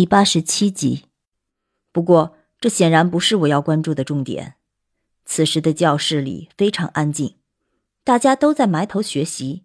[0.00, 1.04] 第八十七集。
[1.92, 4.54] 不过，这显然不是我要关注的重点。
[5.26, 7.36] 此时的教室里非常安静，
[8.02, 9.64] 大家都在埋头学习。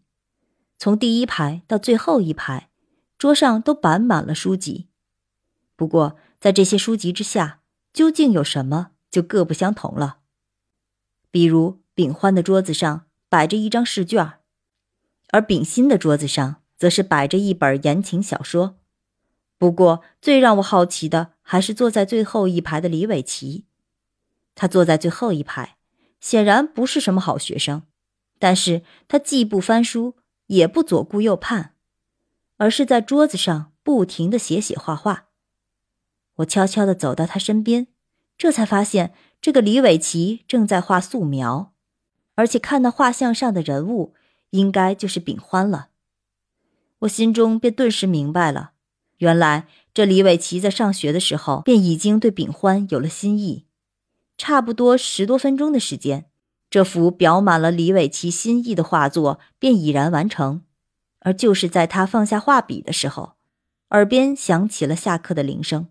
[0.77, 2.69] 从第一排到最后一排，
[3.17, 4.89] 桌上都摆满了书籍。
[5.77, 7.61] 不过，在这些书籍之下，
[7.93, 10.17] 究竟有什么，就各不相同了。
[11.31, 14.33] 比如，丙欢的桌子上摆着一张试卷，
[15.29, 18.77] 而丙新的桌子上则是摆着一本言情小说。
[19.57, 23.65] 不过，最让我好奇的还是坐在最后一排的李伟奇。
[24.53, 25.77] 他坐在最后一排，
[26.19, 27.83] 显然不是什么好学生，
[28.39, 30.15] 但是他既不翻书，
[30.47, 31.73] 也不左顾右盼，
[32.57, 35.29] 而是在桌子上不停的写写画画。
[36.35, 37.87] 我悄悄的走到他身边，
[38.37, 41.73] 这才发现这个李伟奇正在画素描，
[42.35, 44.13] 而且看那画像上的人物，
[44.49, 45.89] 应该就是秉欢了。
[46.99, 48.73] 我心中便顿时明白了，
[49.25, 53.65] 原来这李伟奇在上学的时候便已经对秉欢有了心意。
[54.37, 56.25] 差不多十多分钟的时间，
[56.69, 60.61] 这幅裱满了李伟奇心意的画作便已然完成。
[61.21, 63.33] 而就是在他放下画笔的时候，
[63.89, 65.87] 耳边响起了下课的铃声。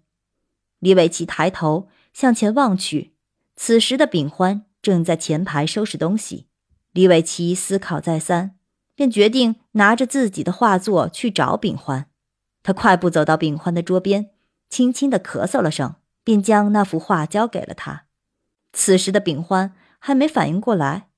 [0.79, 3.15] 李伟奇抬头向前望去，
[3.57, 6.47] 此时的秉欢正在前排收拾东西。
[6.93, 8.55] 李伟奇思考再三，
[8.95, 12.07] 便决定拿着自己的画作去找秉欢。
[12.65, 14.31] 他快步走到秉欢的桌边，
[14.69, 18.07] 轻轻地咳嗽了声，便将那幅画交给了他。
[18.73, 21.09] 此时的秉欢还没反应过来，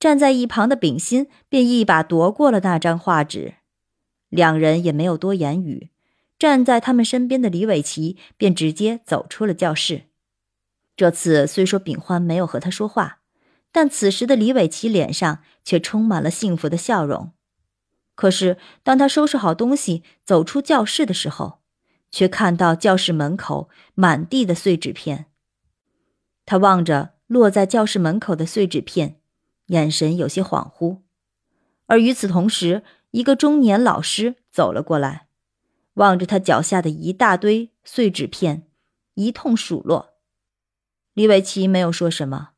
[0.00, 3.54] 站在一旁的秉新便一把夺过了那张画纸，
[4.30, 5.90] 两人也没有多言语。
[6.38, 10.04] 站在他们身边的李伟奇便直接走出了教室。
[10.96, 13.18] 这次虽说秉欢没有和他说话，
[13.70, 17.32] 但此时的李伟奇脸上却充满了幸福的笑容。
[18.20, 21.60] 可是当他收拾好东西走出教室的时候，
[22.10, 25.24] 却看到教室门口满地的碎纸片。
[26.44, 29.18] 他望着落在教室门口的碎纸片，
[29.68, 30.98] 眼神有些恍惚。
[31.86, 32.82] 而与此同时，
[33.12, 35.28] 一个中年老师走了过来。
[35.94, 38.66] 望着他脚下的一大堆碎纸片，
[39.14, 40.16] 一通数落。
[41.14, 42.50] 李伟奇没有说什么，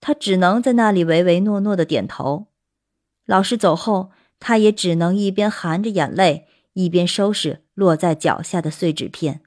[0.00, 2.46] 他只能在那里唯唯诺诺的点头。
[3.26, 9.42] 老师走后，他也只能一边含着眼泪，一边收拾落在脚下的碎纸片。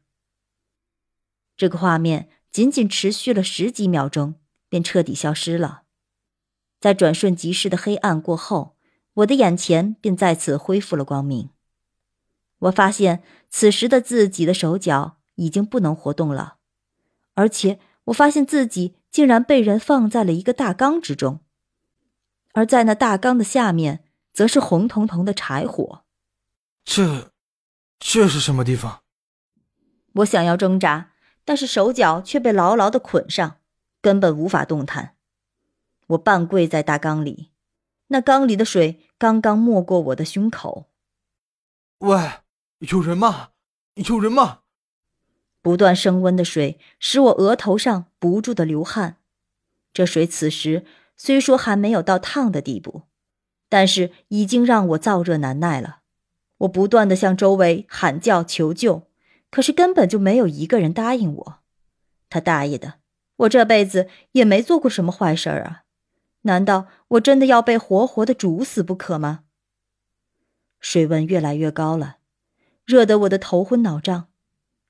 [1.55, 4.35] 这个画面仅仅持续了十几秒钟，
[4.69, 5.83] 便彻底消失了。
[6.79, 8.77] 在转瞬即逝的黑暗过后，
[9.16, 11.50] 我的眼前便再次恢复了光明。
[12.59, 16.57] 我发现此时的自己的手脚已经不能活动了，
[17.33, 21.41] 而且我发现自己竟然被人放在了一个大缸之中，
[22.53, 24.06] 而在那大缸的下面，
[24.39, 26.05] 则是红彤彤的柴火。
[26.85, 27.33] 这，
[28.00, 29.01] 这是什么地方？
[30.13, 31.11] 我想要挣扎，
[31.44, 33.57] 但是手脚却被牢牢的捆上，
[34.01, 35.17] 根本无法动弹。
[36.07, 37.51] 我半跪在大缸里，
[38.07, 40.85] 那缸里的水刚刚没过我的胸口。
[41.97, 42.17] 喂！
[42.77, 43.50] 有人吗？
[43.95, 44.59] 有人吗？
[45.61, 49.17] 不断升温的水使我额头上不住的流汗。
[49.91, 50.85] 这水此时
[51.17, 53.08] 虽说还没有到烫的地步，
[53.69, 56.00] 但是已经让我燥热难耐了。
[56.57, 59.07] 我不断的向周围喊叫求救，
[59.50, 61.59] 可是根本就没有一个人答应我。
[62.30, 62.96] 他大爷的！
[63.38, 65.84] 我这辈子也没做过什么坏事啊，
[66.41, 69.46] 难道我真的要被活活的煮死不可吗？
[70.81, 72.18] 水温越来越高了。
[72.86, 74.28] 热得我的头昏脑胀，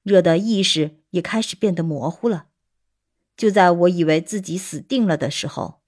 [0.02, 2.48] 热得意识也开始变得模糊了。
[3.38, 5.82] 就在我以为自己死定了的时候，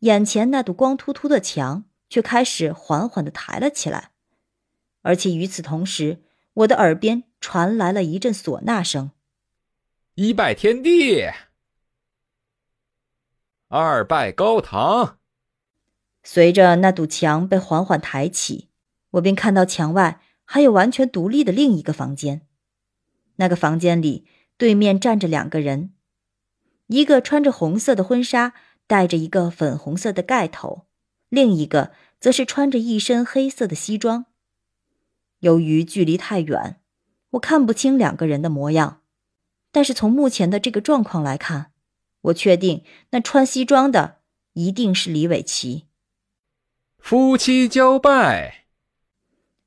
[0.00, 4.10] 眼前那堵光秃秃的墙却开始缓缓的抬了起来，
[5.02, 6.22] 而且与此同时，
[6.54, 9.12] 我的耳边传来了一阵唢呐声
[10.14, 11.28] ：“一拜天地，
[13.68, 15.18] 二拜高堂。”
[16.24, 18.68] 随着那堵墙被缓缓抬起，
[19.12, 20.20] 我便看到墙外。
[20.50, 22.46] 还有完全独立的另一个房间，
[23.36, 24.26] 那个房间里
[24.56, 25.92] 对面站着两个人，
[26.86, 28.54] 一个穿着红色的婚纱，
[28.86, 30.86] 戴着一个粉红色的盖头，
[31.28, 34.26] 另一个则是穿着一身黑色的西装。
[35.40, 36.80] 由于距离太远，
[37.30, 39.02] 我看不清两个人的模样，
[39.70, 41.72] 但是从目前的这个状况来看，
[42.22, 44.16] 我确定那穿西装的
[44.54, 45.84] 一定是李伟奇。
[46.98, 48.64] 夫妻交拜。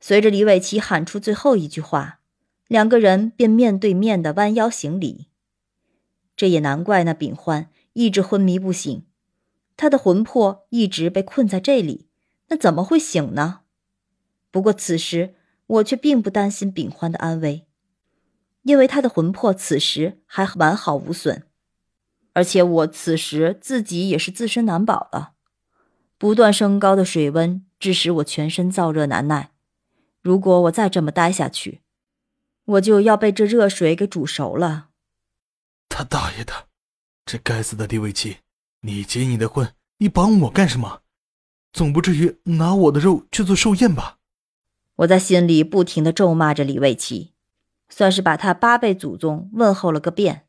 [0.01, 2.19] 随着李伟奇喊出最后一句话，
[2.67, 5.27] 两个人便面对面的弯腰行礼。
[6.35, 9.05] 这也难怪那秉欢一直昏迷不醒，
[9.81, 12.07] 他的魂魄一直被困在这里，
[12.49, 13.61] 那怎么会醒呢？
[14.51, 15.33] 不过此时
[15.65, 17.65] 我却并不担心秉欢的安危，
[18.61, 21.47] 因为他的魂魄此时还完好无损，
[22.33, 25.31] 而且我此时自己也是自身难保了。
[26.19, 29.49] 不断升高的水温致使我全身燥热难耐，
[30.21, 31.81] 如果我再这么待下去，
[32.65, 34.89] 我就要被这热水给煮熟了。
[35.89, 36.67] 他大爷的，
[37.25, 38.37] 这该死的李伟奇！
[38.83, 41.01] 你结你的婚，你绑我干什么？
[41.71, 44.17] 总不至于拿我的肉去做寿宴吧？
[44.95, 47.33] 我在心里不停的咒骂着李伟奇，
[47.89, 50.47] 算是把他八辈祖宗问候了个遍。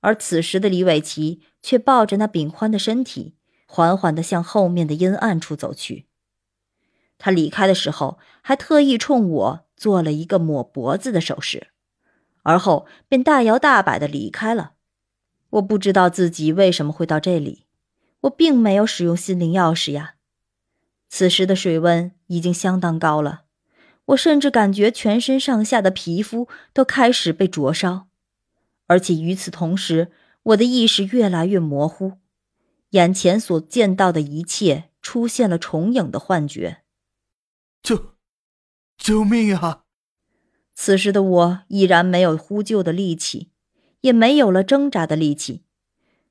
[0.00, 3.36] 而此时的李伟奇却抱着那秉欢的身体，
[3.66, 6.08] 缓缓的向后面的阴暗处走去。
[7.16, 11.68] 他离开的时候，还特意冲我做了一个抹脖子的手势，
[12.42, 14.72] 而后便大摇大摆的离开了。
[15.52, 17.64] 我不知道自己为什么会到这里，
[18.22, 20.14] 我并没有使用心灵钥匙呀。
[21.08, 23.42] 此时的水温已经相当高了，
[24.06, 28.08] 我甚至感觉全身上下的皮肤都开始被灼烧，
[28.86, 30.10] 而且与此同时，
[30.44, 32.14] 我的意识越来越模糊，
[32.90, 36.78] 眼前所见到的一切出现了重影的幻觉。
[37.82, 38.14] 救，
[38.96, 39.84] 救命啊！
[40.74, 43.51] 此时的我已然没有呼救的力气，
[44.02, 45.62] 也没有了挣扎的力气，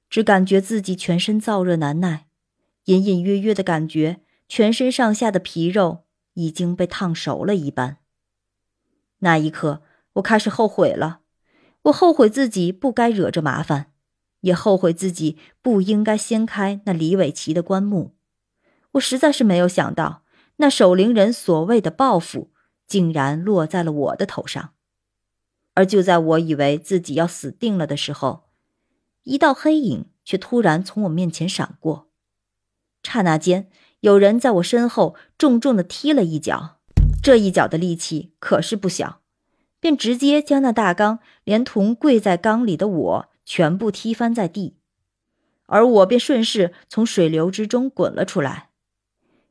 [0.09, 2.27] 只感觉自己全身燥热难耐，
[2.85, 4.21] 隐隐约约的感觉。
[4.47, 6.03] 全身上下的皮肉
[6.33, 7.99] 已经被烫熟了一般。
[9.19, 9.81] 那一刻，
[10.15, 11.21] 我开始后悔了。
[11.83, 13.93] 我后悔自己不该惹这麻烦，
[14.41, 18.17] 也后悔自己不应该掀开那李伟奇的棺木。
[18.91, 20.23] 我实在是没有想到，
[20.57, 22.51] 那守灵人所谓的报复，
[22.85, 24.73] 竟然落在了我的头上。
[25.73, 28.49] 而就在我以为自己要死定了的时候，
[29.23, 32.09] 一道黑影却突然从我面前闪过，
[33.03, 33.69] 刹那间。
[34.01, 36.79] 有人在我身后重重的踢了一脚，
[37.21, 39.21] 这一脚的力气可是不小，
[39.79, 44.75] 便直接将那大缸连同跪在缸里的我全部踢翻在地，
[45.67, 48.71] 而我便顺势从水流之中滚了出来，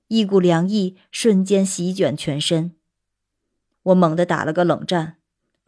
[0.09, 2.75] 一股凉意瞬间席卷全身，
[3.85, 5.19] 我猛地打了个冷战，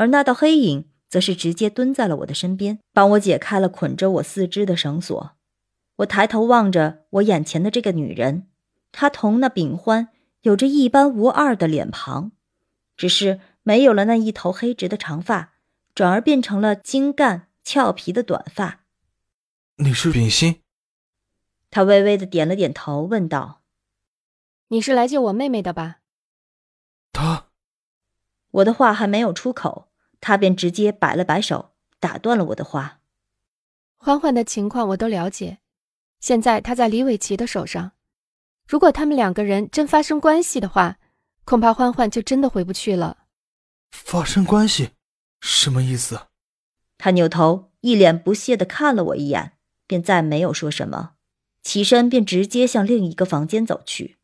[0.03, 5.37] 而那道黑影则是直接蹲在了我的身边，帮我解开了捆着我四肢的绳索。
[5.99, 8.49] 我抬头望着我眼前的这个女人。
[8.91, 10.09] 她同那秉欢
[10.41, 12.33] 有着一般无二的脸庞，
[12.97, 15.53] 只是没有了那一头黑直的长发，
[15.95, 18.81] 转而变成了精干俏皮的短发。
[19.77, 20.63] 你是秉心？
[21.71, 23.63] 他微微的点了点头，问道
[24.67, 25.99] ：“你是来救我妹妹的吧？”
[27.15, 27.47] 他，
[28.51, 29.92] 我的话还没有出口，
[30.23, 33.01] 他便直接摆了摆手，打断了我的话。
[33.99, 35.59] 欢欢的情况我都了解，
[36.21, 37.93] 现在他在李伟奇的手上。
[38.67, 40.99] 如果他们两个人真发生关系的话，
[41.45, 43.25] 恐怕欢欢就真的回不去了。
[43.91, 44.91] 发生关系，
[45.41, 46.29] 什么意思？
[46.99, 49.59] 他扭头，一脸不屑的看了我一眼，
[49.89, 51.15] 便再没有说什么，
[51.65, 54.19] 起身便直接向另一个房间走去。